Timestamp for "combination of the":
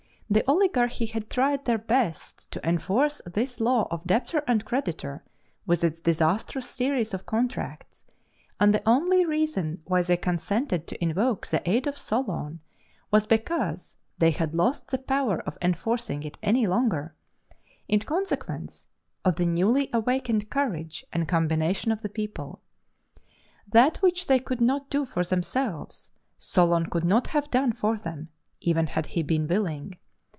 21.27-22.07